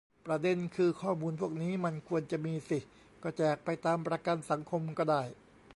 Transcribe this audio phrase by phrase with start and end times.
[0.25, 2.79] ประเด็นคือ ข้อมูลพวกนี้มันควรจะมีสิ
[3.23, 5.23] ก็แจกไปตามประกันสังคมก็ได้